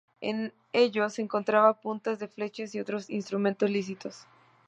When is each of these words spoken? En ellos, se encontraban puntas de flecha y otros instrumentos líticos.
En 0.19 0.51
ellos, 0.73 1.13
se 1.13 1.21
encontraban 1.21 1.79
puntas 1.79 2.17
de 2.17 2.27
flecha 2.27 2.63
y 2.73 2.79
otros 2.79 3.07
instrumentos 3.11 3.69
líticos. 3.69 4.25